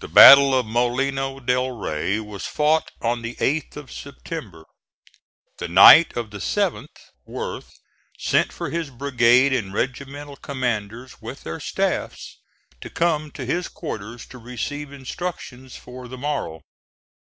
The 0.00 0.08
battle 0.08 0.58
of 0.58 0.66
Molino 0.66 1.38
del 1.38 1.70
Rey 1.70 2.18
was 2.18 2.44
fought 2.46 2.90
on 3.00 3.22
the 3.22 3.36
8th 3.36 3.76
of 3.76 3.92
September. 3.92 4.64
The 5.58 5.68
night 5.68 6.16
of 6.16 6.32
the 6.32 6.38
7th, 6.38 6.88
Worth 7.26 7.70
sent 8.18 8.52
for 8.52 8.70
his 8.70 8.90
brigade 8.90 9.52
and 9.52 9.72
regimental 9.72 10.34
commanders, 10.34 11.22
with 11.22 11.44
their 11.44 11.60
staffs, 11.60 12.40
to 12.80 12.90
come 12.90 13.30
to 13.30 13.44
his 13.44 13.68
quarters 13.68 14.26
to 14.30 14.38
receive 14.38 14.90
instructions 14.92 15.76
for 15.76 16.08
the 16.08 16.18
morrow. 16.18 16.62